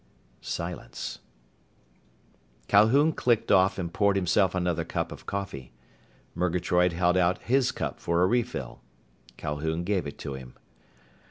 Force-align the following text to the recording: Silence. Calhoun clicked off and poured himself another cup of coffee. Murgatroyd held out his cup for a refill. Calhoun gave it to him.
Silence. 0.41 1.19
Calhoun 2.67 3.11
clicked 3.13 3.51
off 3.51 3.77
and 3.77 3.93
poured 3.93 4.15
himself 4.15 4.55
another 4.55 4.83
cup 4.83 5.11
of 5.11 5.27
coffee. 5.27 5.73
Murgatroyd 6.33 6.93
held 6.93 7.15
out 7.17 7.43
his 7.43 7.71
cup 7.71 7.99
for 7.99 8.23
a 8.23 8.25
refill. 8.25 8.81
Calhoun 9.37 9.83
gave 9.83 10.07
it 10.07 10.17
to 10.17 10.33
him. 10.33 10.55